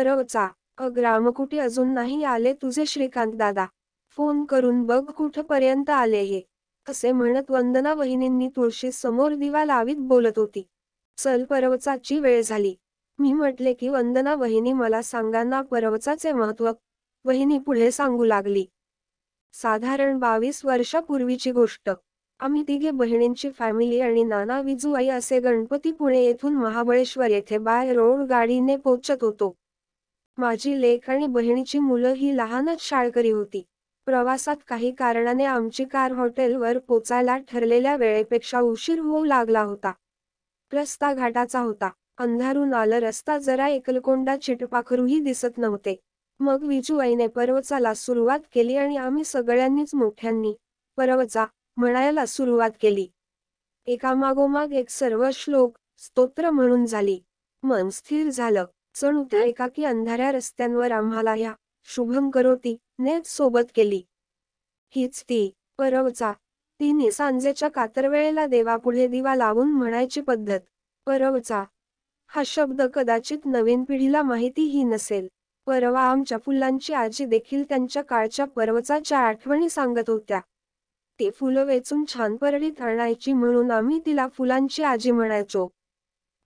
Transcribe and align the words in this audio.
परवचा 0.00 0.48
अग 0.78 0.98
रामकुटी 0.98 1.58
अजून 1.58 1.94
नाही 1.94 2.24
आले 2.24 2.52
तुझे 2.52 2.86
श्रीकांत 2.86 3.32
दादा. 3.32 3.66
फोन 4.10 4.44
करून 4.44 4.82
बघ 4.82 5.10
कुठपर्यंत 5.10 5.90
आले 5.90 6.20
हे. 6.20 6.40
असे 6.88 7.12
म्हणत 7.12 7.50
वंदना 7.50 7.94
वहिनींनी 7.94 8.48
तुळशी 8.48 8.92
समोर 8.92 9.34
दिवा 9.34 9.64
लावीत 9.64 9.96
बोलत 9.96 10.38
होती. 10.38 10.66
चल 11.18 11.44
परवचाची 11.44 12.18
वेळ 12.18 12.42
झाली. 12.42 12.74
मी 13.18 13.32
म्हटले 13.32 13.72
की 13.72 13.88
वंदना 13.88 14.34
वहिनी 14.34 14.72
मला 14.72 15.02
सांगाना 15.02 15.62
परवचाचे 15.62 16.32
महत्त्व. 16.32 16.70
वहिनी 17.24 17.58
पुढे 17.58 17.90
सांगू 17.90 18.24
लागली. 18.24 18.64
साधारण 19.52 20.18
बावीस 20.18 20.64
वर्षापूर्वीची 20.64 21.52
गोष्ट. 21.52 21.90
आम्ही 22.40 22.62
तिघे 22.68 22.90
बहिणींची 22.90 23.50
फॅमिली 23.50 24.00
आणि 24.00 24.22
नाना 24.22 24.60
विजूआई 24.60 25.08
असे 25.08 25.40
गणपती 25.40 25.92
पुणे 25.92 26.24
येथून 26.24 26.54
महाबळेश्वर 26.54 27.30
येथे 27.30 27.58
बाय 27.58 27.92
रोड 27.92 28.20
गाडीने 28.20 28.76
पोचत 28.76 29.22
होतो. 29.22 29.54
माझी 30.40 30.80
लेख 30.80 31.10
आणि 31.10 31.26
बहिणीची 31.26 31.78
मुलं 31.78 32.12
ही 32.12 32.36
लहानच 32.36 32.80
शाळकरी 32.80 33.30
होती. 33.30 33.66
प्रवासात 34.06 34.56
काही 34.68 34.90
कारणाने 34.90 35.44
आमची 35.44 35.84
कार 35.84 36.12
हॉटेलवर 36.12 36.78
पोचायला 36.78 37.38
ठरलेल्या 37.38 37.96
वेळेपेक्षा 37.96 38.60
उशीर 38.60 38.98
होऊ 38.98 39.24
लागला 39.24 39.62
होता. 39.62 39.92
रस्ता 40.72 41.12
घाटाचा 41.14 41.60
होता. 41.60 41.90
अंधारून 42.18 42.74
आलं 42.74 42.96
रस्ता 42.96 43.38
जरा 43.38 43.68
एकलकोंडा 43.68 44.36
चिटपाखरूही 44.36 45.20
दिसत 45.20 45.58
नव्हते. 45.58 46.00
मग 46.40 46.62
विजूआईने 46.62 47.26
पर्वचाला 47.26 47.94
सुरुवात 47.94 48.40
केली 48.54 48.76
आणि 48.76 48.96
आम्ही 48.96 49.24
सगळ्यांनीच 49.24 49.94
मोठ्यांनी 49.94 50.54
पर्वचा 50.96 51.44
म्हणायला 51.76 52.26
सुरुवात 52.26 52.70
केली. 52.80 53.08
एकामागोमाग 53.86 54.72
एक 54.72 54.90
सर्व 54.90 55.28
श्लोक 55.32 55.76
स्तोत्र 55.98 56.50
म्हणून 56.50 56.86
झाली. 56.86 57.20
मन 57.62 57.88
स्थिर 57.88 58.30
झालं. 58.30 58.64
चण 58.94 59.16
उद्या 59.16 59.42
एकाकी 59.42 59.84
अंधाऱ्या 59.84 60.30
रस्त्यांवर 60.32 60.92
आम्हाला 60.92 61.34
ह्या 61.34 61.52
शुभम 61.88 62.30
करोती 62.30 62.76
नेच 62.98 63.26
सोबत 63.26 63.70
केली. 63.74 64.02
हीच 64.94 65.22
ती 65.22 65.50
परवचा 65.78 66.32
तिने 66.80 67.10
सांजेच्या 67.10 67.68
कातरवेळेला 67.68 68.46
देवापुढे 68.46 69.06
दिवा 69.06 69.34
लावून 69.34 69.70
म्हणायची 69.70 70.20
पद्धत. 70.20 70.60
परवचा 71.06 71.62
हा 72.32 72.42
शब्द 72.46 72.82
कदाचित 72.94 73.46
नवीन 73.46 73.84
पिढीला 73.84 74.22
माहितीही 74.22 74.82
नसेल. 74.84 75.28
परवा 75.66 76.00
आमच्या 76.00 76.38
फुलांची 76.38 76.92
आजी 76.92 77.24
देखील 77.24 77.64
त्यांच्या 77.68 78.02
काळच्या 78.02 78.44
पर्वचाच्या 78.46 79.18
आठवणी 79.18 79.68
सांगत 79.68 80.10
होत्या. 80.10 80.40
ते 81.20 81.30
फुलं 81.30 81.64
वेचून 81.64 82.04
छान 82.08 82.36
परडीत 82.36 82.80
आणायची 82.80 83.32
म्हणून 83.32 83.70
आम्ही 83.70 84.00
तिला 84.06 84.26
फुलांची 84.28 84.82
आजी 84.82 85.10
म्हणायचो. 85.10 85.68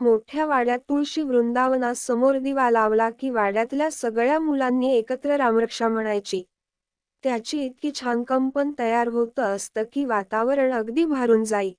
मोठ्या 0.00 0.46
वाड्यात 0.46 0.78
तुळशी 0.78 1.22
वृंदावनास 1.22 2.06
समोर 2.06 2.38
दिवा 2.38 2.70
लावला 2.70 3.08
की 3.10 3.30
वाड्यातल्या 3.30 3.90
सगळ्या 3.90 4.38
मुलांनी 4.38 4.92
एकत्र 4.96 5.36
रामरक्षा 5.36 5.88
म्हणायची. 5.88 6.42
त्याची 7.24 7.60
इतकी 7.64 7.90
छान 7.94 8.22
कंपन 8.22 8.70
तयार 8.78 9.08
होत 9.08 9.40
असतं 9.40 9.82
की 9.92 10.04
वातावरण 10.04 10.72
अगदी 10.72 11.04
भारून 11.04 11.44
जाई. 11.44 11.72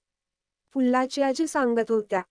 फुल्लाची 0.76 1.22
आजी 1.22 1.48
सांगत 1.48 1.92
होत्या 1.92 2.22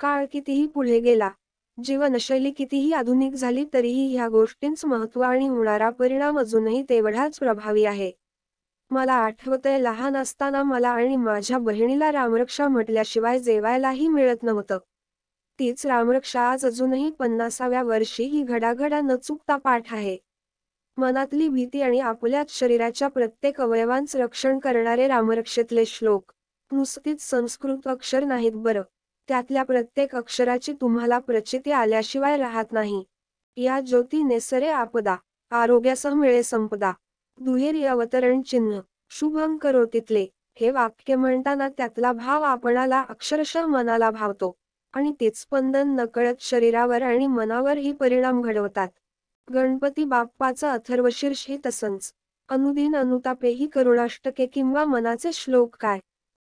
काळ 0.00 0.24
कितीही 0.32 0.66
पुढे 0.66 0.98
गेला 1.00 1.30
जीवनशैली 1.78 2.50
कितीही 2.50 2.92
आधुनिक 2.92 3.34
झाली 3.34 3.64
तरीही 3.74 4.06
ह्या 4.16 4.28
गोष्टींच 4.28 4.84
महत्त्व 4.84 5.20
आणि 5.20 5.46
होणारा 5.48 5.90
परिणाम 5.90 6.38
अजूनही 6.38 6.82
तेवढाच 6.88 7.38
प्रभावी 7.38 7.84
आहे. 7.84 8.10
मला 8.90 9.12
आठवतंय 9.14 9.78
लहान 9.78 10.16
असताना 10.16 10.62
मला 10.62 10.88
आणि 10.88 11.16
माझ्या 11.16 11.58
बहिणीला 11.58 12.12
रामरक्षा 12.12 12.68
म्हटल्याशिवाय 12.68 13.38
जेवायलाही 13.38 14.08
मिळत 14.08 14.42
नव्हतं. 14.42 14.78
तीच 15.58 15.86
रामरक्षा 15.86 16.40
आज 16.40 16.66
अजूनही 16.66 17.10
पन्नासाव्या 17.10 17.82
वर्षी 17.82 18.24
ही 18.24 18.42
घडाघडा 18.42 19.00
न 19.00 19.16
चुकता 19.16 19.56
पाठ 19.56 19.92
आहे. 19.92 20.16
मनातली 20.96 21.48
भीती 21.48 21.82
आणि 21.82 22.00
आपल्याच 22.00 22.50
शरीराच्या 22.50 23.08
प्रत्येक 23.08 23.60
अवयवांच 23.60 24.16
रक्षण 24.16 24.58
करणारे 24.58 25.08
रामरक्षेतले 25.08 25.84
श्लोक 25.84 26.32
नुसतीच 26.72 27.22
संस्कृत 27.22 27.88
अक्षर 27.88 28.24
नाहीत 28.24 28.52
बरं. 28.54 28.82
त्यातल्या 29.28 29.62
प्रत्येक 29.62 30.16
अक्षराची 30.16 30.72
तुम्हाला 30.72 31.18
प्रचिती 31.18 31.70
आल्याशिवाय 31.70 32.36
राहत 32.36 32.72
नाही. 32.72 33.04
या 33.56 33.80
ज्योती 33.80 34.22
नेसरे 34.22 34.68
आपदा 34.68 35.16
आरोग्यासह 35.50 36.14
मिळे 36.14 36.42
संपदा. 36.42 36.92
दुहेरी 37.38 37.84
अवतरण 37.84 38.42
चिन्ह 38.42 38.80
शुभम 39.10 39.56
तिथले 39.66 40.26
हे 40.60 40.70
वाक्य 40.70 41.16
म्हणताना 41.16 41.68
त्यातला 41.68 42.12
भाव 42.12 42.42
आपणाला 42.42 43.04
अक्षरशः 43.08 43.66
मनाला 43.66 44.10
भावतो. 44.10 44.56
आणि 44.94 45.12
तेच 45.20 45.36
स्पंदन 45.36 45.88
नकळत 45.88 46.34
शरीरावर 46.40 47.02
आणि 47.02 47.26
मनावरही 47.26 47.92
परिणाम 47.92 48.42
घडवतात. 48.42 48.88
गणपती 49.54 50.04
बाप्पाचा 50.04 50.72
अथर्वशीर्ष 50.72 51.46
हे 51.48 51.58
तसंच. 51.66 52.12
अनुदिन 52.48 52.96
अनुतापेही 52.96 53.66
करुणाष्टके 53.66 54.46
किंवा 54.46 54.84
मनाचे 54.84 55.32
श्लोक 55.32 55.76
काय? 55.80 55.98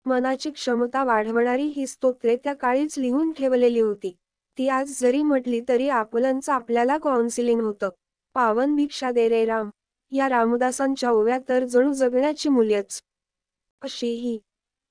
मनाची 0.06 0.50
क्षमता 0.50 1.04
वाढवणारी 1.04 1.62
ही 1.62 1.86
स्तोत्रे 1.86 2.36
त्या 2.36 2.52
काळीच 2.52 2.98
लिहून 2.98 3.32
ठेवलेली 3.32 3.80
होती. 3.80 4.16
ती 4.58 4.68
आज 4.68 5.00
जरी 5.00 5.22
म्हटली 5.22 5.60
तरी 5.68 5.88
आपलंच 5.88 6.50
आपल्याला 6.50 6.98
काउन्सिलिंग 6.98 7.60
होतं. 7.60 7.88
पावन 8.34 8.76
भिक्षा 8.76 9.10
दे 9.10 9.28
रे 9.28 9.44
राम. 9.44 9.70
या 10.10 10.28
रामदासांच्या 10.28 11.10
ओव्या 11.10 11.38
तर 11.48 11.64
जणू 11.64 11.92
जगण्याची 11.92 12.48
मूल्यच 12.48 13.02
अशी 13.82 14.14
ही. 14.14 14.38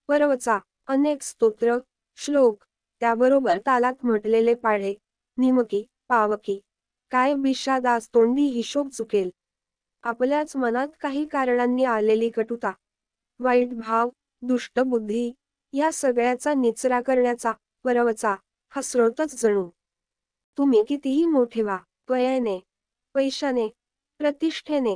परवचा. 0.08 0.60
अनेक 0.88 1.22
स्तोत्र 1.22 1.78
श्लोक 2.16 2.64
त्याबरोबर 3.02 3.58
तालात 3.66 4.06
म्हटलेले 4.06 4.54
पाढे 4.54 4.94
निमकी 5.38 5.84
पावकी 6.10 6.60
काय 7.12 7.34
विषादास 7.34 8.08
तोंडी 8.14 8.46
हिशोब 8.48 8.90
चुकेल. 8.90 9.30
आपल्याच 10.04 10.56
मनात 10.56 10.88
काही 11.02 11.26
कारणांनी 11.26 11.84
आलेली 11.84 12.30
कटुता 12.30 12.72
वाईट 13.40 13.74
भाव 13.74 14.10
दुष्ट 14.44 14.80
बुद्धी 14.80 15.32
या 15.74 15.92
सगळ्याचा 15.92 16.54
निचरा 16.54 17.02
करण्याचा 17.02 17.52
परवचा 17.84 18.36
हा 18.74 18.82
स्रोतच 18.82 19.42
जणू. 19.42 19.70
तुम्ही 20.58 20.84
कितीही 20.88 21.26
मोठे 21.26 21.62
व्हा 21.62 21.78
वयाने 22.10 22.60
पैशाने 23.16 23.68
प्रतिष्ठेने 24.20 24.96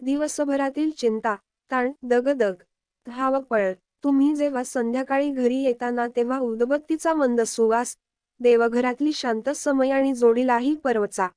दिवसभरातील 0.00 0.90
चिंता 0.90 1.34
ताण 1.70 1.92
दगदग 2.02 2.62
धावपळ 3.06 3.72
तुम्ही 4.04 4.34
जेव्हा 4.36 4.64
संध्याकाळी 4.64 5.30
घरी 5.30 5.62
येताना 5.62 6.06
तेव्हा 6.16 6.38
उदबत्तीचा 6.38 7.14
मंद 7.14 7.40
सुवास 7.40 7.96
देवघरातली 8.40 9.12
शांत 9.12 9.48
समय 9.48 9.90
आणि 9.90 10.14
जोडीलाही 10.14 10.74
परवचा. 10.74 11.28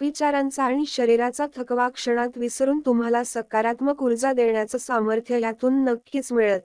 विचारांचा 0.00 0.64
आणि 0.64 0.86
शरीराचा 0.86 1.46
थकवा 1.54 1.88
क्षणात 1.88 2.28
विसरून 2.36 2.80
तुम्हाला 2.80 3.24
सकारात्मक 3.24 4.02
ऊर्जा 4.02 4.32
देण्याचं 4.32 4.78
सामर्थ्य 4.78 5.40
यातून 5.40 5.84
नक्कीच 5.84 6.32
मिळत. 6.32 6.60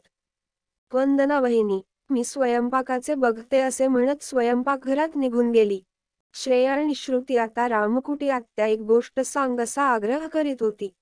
वंदना 0.94 1.40
वहिनी 1.40 1.82
मी 2.10 2.24
स्वयंपाकाचे 2.24 3.16
बघते 3.16 3.60
असे 3.60 3.88
म्हणत 3.88 4.24
स्वयंपाकघरात 4.24 5.16
निघून 5.16 5.52
गेली. 5.52 5.80
श्रेया 6.34 6.74
आणि 6.74 6.96
श्रुती 6.96 7.38
आता 7.38 7.70
रामकुटी 7.70 8.30
आत्या 8.30 8.66
एक 8.66 8.80
गोष्ट 8.80 9.20
सांग 9.20 9.60
असा 9.60 9.84
आग्रह 9.84 10.28
करीत 10.28 10.56
होती. 10.60 10.94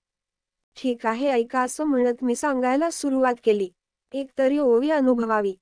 ठीक 0.78 1.06
आहे 1.06 1.30
ऐका 1.30 1.62
असं 1.62 1.84
म्हणत 1.84 2.24
मी 2.24 2.36
सांगायला 2.36 2.90
सुरुवात 2.90 3.36
केली. 3.44 3.70
एक 4.14 4.28
तरी 4.38 4.58
ओवी 4.58 4.90
अनुभवावी. 4.90 5.54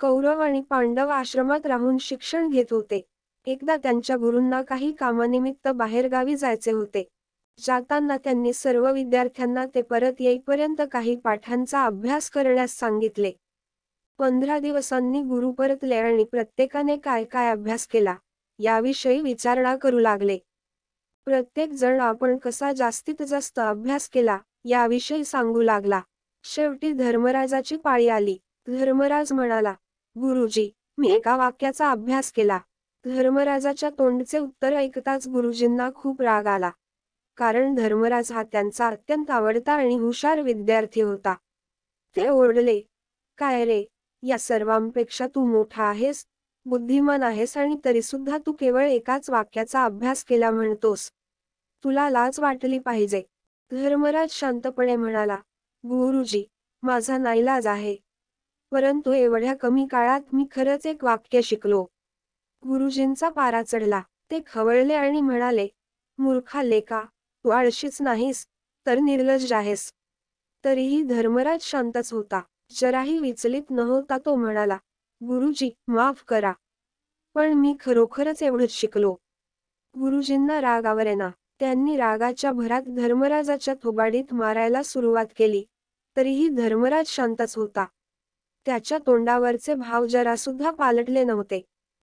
कौरव 0.00 0.40
आणि 0.40 0.60
पांडव 0.60 1.08
आश्रमात 1.08 1.66
राहून 1.66 1.98
शिक्षण 1.98 2.48
घेत 2.48 2.64
होते. 2.70 3.00
एकदा 3.46 3.76
त्यांच्या 3.76 4.16
गुरूंना 4.16 4.62
काही 4.62 4.92
कामानिमित्त 4.92 5.68
बाहेरगावी 5.68 6.36
जायचे 6.36 6.72
होते. 6.72 7.08
जाताना 7.58 8.16
त्यांनी 8.16 8.52
सर्व 8.52 8.92
विद्यार्थ्यांना 8.92 9.64
ते 9.74 9.82
परत 9.82 10.20
येईपर्यंत 10.20 10.82
काही 10.92 11.16
पाठांचा 11.16 11.84
अभ्यास 11.84 12.30
करण्यास 12.30 12.70
सांगितले. 12.70 13.32
पंधरा 14.18 14.58
दिवसांनी 14.58 15.22
गुरु 15.22 15.52
परतले 15.52 15.96
आणि 15.96 16.24
प्रत्येकाने 16.24 16.96
काय 16.96 17.24
काय 17.24 17.50
अभ्यास 17.50 17.86
केला 17.86 18.14
याविषयी 18.58 19.20
विचारणा 19.20 19.76
करू 19.76 19.98
लागले. 19.98 20.38
प्रत्येक 21.24 21.72
जण 21.72 22.00
आपण 22.00 22.36
कसा 22.36 22.72
जास्तीत 22.72 23.22
जास्त 23.22 23.58
अभ्यास 23.58 24.08
केला 24.08 24.38
याविषयी 24.64 25.24
सांगू 25.24 25.62
लागला. 25.62 26.00
शेवटी 26.44 26.92
धर्मराजाची 26.92 27.76
पाळी 27.76 28.08
आली. 28.08 28.36
धर्मराज 28.66 29.32
म्हणाला 29.32 29.72
गुरुजी 30.16 30.70
मी 30.98 31.10
एका 31.10 31.36
वाक्याचा 31.36 31.90
अभ्यास 31.90 32.32
केला. 32.32 32.58
धर्मराजाच्या 33.04 33.90
तोंडचे 33.90 34.38
उत्तर 34.38 34.72
ऐकताच 34.72 35.28
गुरुजींना 35.28 35.88
खूप 35.94 36.22
राग 36.22 36.46
आला. 36.46 36.70
कारण 37.38 37.74
धर्मराज 37.74 38.32
हा 38.32 38.42
त्यांचा 38.42 38.86
अत्यंत 38.86 39.30
आवडता 39.30 39.72
आणि 39.72 39.94
हुशार 39.94 40.40
विद्यार्थी 40.40 41.00
होता. 41.00 41.34
ते 42.16 42.28
ओरडले 42.28 42.80
काय 43.38 43.64
रे 43.64 43.84
या 44.22 44.38
सर्वांपेक्षा 44.38 45.26
तू 45.26 45.44
मोठा 45.46 45.84
आहेस 45.84 46.24
बुद्धिमान 46.66 47.22
आहेस 47.22 47.56
आणि 47.58 47.76
तरी 47.84 48.02
सुद्धा 48.02 48.38
तू 48.46 48.52
केवळ 48.52 48.86
एकाच 48.86 49.30
वाक्याचा 49.30 49.84
अभ्यास 49.84 50.24
केला 50.24 50.50
म्हणतोस. 50.50 51.10
तुला 51.84 52.08
लाज 52.10 52.40
वाटली 52.40 52.78
पाहिजे. 52.78 53.22
धर्मराज 53.70 54.30
शांतपणे 54.30 54.96
म्हणाला 54.96 55.36
गुरुजी 55.84 56.44
माझा 56.82 57.16
नाईलाज 57.18 57.66
आहे. 57.66 57.96
परंतु 58.72 59.12
एवढ्या 59.12 59.54
कमी 59.56 59.86
काळात 59.90 60.20
मी 60.32 60.44
खरंच 60.50 60.86
एक 60.86 61.04
वाक्य 61.04 61.42
शिकलो. 61.42 61.82
गुरुजींचा 62.62 63.28
पारा 63.28 63.62
चढला. 63.62 64.00
ते 64.30 64.40
खवळले 64.46 64.94
आणि 64.94 65.20
म्हणाले 65.20 65.66
मूर्खा 66.18 66.62
लेका 66.62 67.02
तू 67.44 67.50
आळशीच 67.50 68.00
नाहीस 68.02 68.46
तर 68.86 68.98
निर्लज 68.98 69.52
आहेस 69.52 69.90
तरीही 70.64 71.02
धर्मराज 71.02 71.62
शांतच 71.62 72.12
होता. 72.12 72.40
जराही 72.70 73.18
विचलित 73.18 73.70
नव्हता 73.70 74.18
तो 74.18 74.34
म्हणाला 74.34 74.76
गुरुजी 75.20 75.70
माफ 75.88 76.24
करा. 76.28 76.52
पण 77.34 77.52
मी 77.52 77.76
खरोखरच 77.80 78.42
एवढंच 78.42 78.70
शिकलो. 78.70 79.12
गुरुजींना 79.94 80.60
राग 80.60 80.86
आवरेना 80.86 81.30
त्यांनी 81.62 81.96
रागाच्या 81.96 82.50
भरात 82.52 82.82
धर्मराजाच्या 82.86 83.74
थोबाडीत 83.82 84.32
मारायला 84.34 84.82
सुरुवात 84.82 85.26
केली. 85.36 85.62
तरीही 86.16 86.48
धर्मराज 86.48 87.06
शांतच 87.06 87.56
होता. 87.56 87.84
त्याच्या 88.66 88.98
तोंडावरचे 88.98 89.74
भाव 89.74 90.06
जरासुद्धा 90.06 90.70
पालटले 90.70 91.24
नव्हते. 91.24 91.60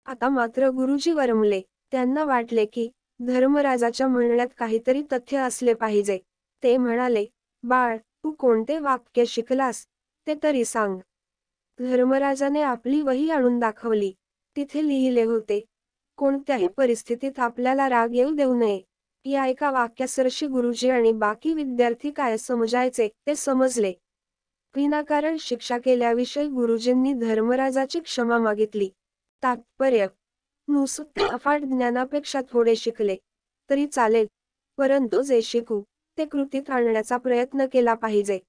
आता 0.05 0.29
मात्र 0.29 0.69
गुरुजी 0.69 1.11
वरमले. 1.11 1.61
त्यांना 1.91 2.23
वाटले 2.23 2.65
की 2.65 2.89
धर्मराजाच्या 3.19 4.07
म्हणण्यात 4.07 4.47
काहीतरी 4.57 5.03
तथ्य 5.13 5.37
असले 5.37 5.73
पाहिजे. 5.73 6.17
ते 6.63 6.77
म्हणाले 6.77 7.25
बाळ 7.63 7.97
तू 7.97 8.31
कोणते 8.31 8.79
वाक्य 8.79 9.25
शिकलास 9.25 9.85
ते 10.27 10.33
तरी 10.43 10.65
सांग. 10.65 10.97
धर्मराजाने 11.79 12.61
आपली 12.61 13.01
वही 13.01 13.29
आणून 13.29 13.59
दाखवली. 13.59 14.11
तिथे 14.55 14.87
लिहिले 14.87 15.23
होते 15.23 15.63
कोणत्याही 16.17 16.67
परिस्थितीत 16.67 17.39
आपल्याला 17.39 17.89
राग 17.89 18.15
येऊ 18.15 18.33
देऊ 18.35 18.55
नये. 18.55 18.81
या 19.25 19.45
एका 19.45 19.69
वाक्यासरशी 19.71 20.47
गुरुजी 20.47 20.89
आणि 20.89 21.11
बाकी 21.11 21.53
विद्यार्थी 21.53 22.11
काय 22.11 22.37
समजायचे 22.37 23.07
ते 23.27 23.35
समजले. 23.35 23.93
विनाकारण 24.75 25.37
शिक्षा 25.39 25.77
केल्याविषयी 25.77 26.47
गुरुजींनी 26.47 27.13
धर्मराजाची 27.13 27.99
क्षमा 27.99 28.37
मागितली. 28.37 28.89
तात्पर्य 29.43 30.07
नुसते 30.67 31.23
अफाट 31.23 31.61
ज्ञानापेक्षा 31.61 32.41
थोडे 32.51 32.75
शिकले 32.75 33.15
तरी 33.69 33.85
चालेल 33.87 34.27
परंतु 34.77 35.21
जे 35.21 35.41
शिकू 35.41 35.81
ते 36.17 36.25
कृतीत 36.25 36.69
आणण्याचा 36.69 37.17
प्रयत्न 37.17 37.65
केला 37.73 37.93
पाहिजे. 37.93 38.39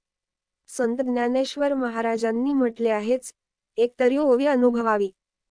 संत 0.69 1.01
ज्ञानेश्वर 1.03 1.75
महाराजांनी 1.75 2.53
म्हटले 2.53 2.91
आहेच 2.91 3.33
एक 3.79 3.93
तरी 4.01 4.17
ओवी 4.17 4.47
अनुभवावी. 4.47 5.11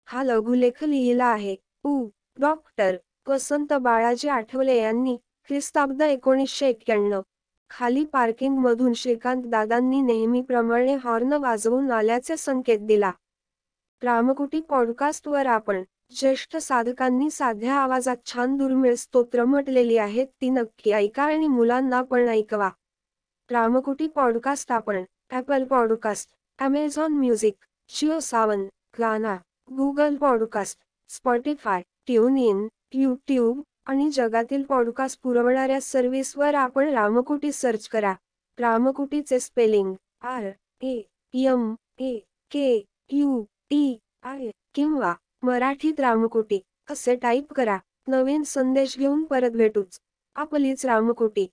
हा 0.07 0.23
लघुलेख 0.23 0.83
लिहिला 0.83 1.25
आहे. 1.25 1.55
उ. 1.83 2.07
डॉक्टर. 2.39 2.97
वसंत 3.31 3.73
बाळाजी 3.73 4.27
आठवले 4.29 4.77
यांनी 4.77 5.15
ख्रिस्ताब्द 5.49 6.01
एकोणीसशे 6.01 6.67
एक्क्याण्णव. 6.67 7.21
खाली 7.69 8.03
पार्किंग 8.05 8.57
मधून 8.57 8.93
श्रीकांत 8.93 9.43
दादांनी 9.45 10.01
नेहमीप्रमाणे 10.01 10.95
हॉर्न 10.95 11.33
वाजवून 11.33 11.91
आल्याचे 11.91 12.37
संकेत 12.37 12.79
दिला. 12.79 13.11
रामकुटी 14.01 14.59
पॉडकास्टवर 14.61 15.45
आपण 15.45 15.83
ज्येष्ठ 16.15 16.57
साधकांनी 16.57 17.29
साध्या 17.29 17.75
आवाजात 17.75 18.17
छान 18.25 18.57
दुर्मिळ 18.57 18.95
स्तोत्र 18.95 19.45
म्हटलेली 19.45 19.97
आहेत 19.97 20.27
ती 20.41 20.49
नक्की 20.49 20.91
ऐका 20.91 21.23
आणि 21.23 21.47
मुलांना 21.47 22.01
पण 22.01 22.27
ऐकवा. 22.29 22.69
रामकुटी 23.49 24.07
पॉडकास्ट 24.07 24.71
आपण 24.71 25.03
Apple 25.31 25.63
podcast 25.63 26.29
Amazon 26.59 27.13
music 27.13 27.53
Jio 27.89 28.19
Saavn 28.19 28.65
Gaana 28.99 29.37
Google 29.77 30.15
podcast 30.15 30.79
Spotify 31.09 31.81
TuneIn 32.37 32.67
YouTube 32.93 33.61
आणि 33.85 34.09
जगातील 34.09 34.63
पॉडकास्ट 34.63 35.21
पुरवणाऱ्या 35.23 35.81
सर्व्हिसवर 35.81 36.55
आपण 36.55 36.89
रामकुटी 36.89 37.51
सर्च 37.51 37.87
करा. 37.87 38.13
रामकुटीचे 38.59 39.39
spelling 39.39 39.93
R 40.21 40.49
A 40.81 41.01
M 41.33 41.75
A 41.99 42.17
K 42.51 42.85
U 43.11 43.43
T 43.43 43.99
I 44.23 44.49
किंवा 44.75 45.13
मराठीत 45.43 45.99
रामकुटी 45.99 46.59
असे 46.89 47.15
टाईप 47.15 47.53
करा. 47.53 47.77
नवीन 48.07 48.43
संदेश 48.43 48.97
घेऊन 48.97 49.23
परत 49.23 49.51
भेटूच. 49.51 49.99
आपलीच 50.35 50.85
रामकुटी. 50.85 51.47